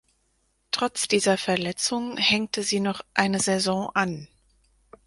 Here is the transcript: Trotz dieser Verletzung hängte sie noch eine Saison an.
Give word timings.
Trotz 0.71 1.07
dieser 1.07 1.37
Verletzung 1.37 2.17
hängte 2.17 2.63
sie 2.63 2.79
noch 2.79 3.01
eine 3.13 3.39
Saison 3.39 3.91
an. 3.93 4.27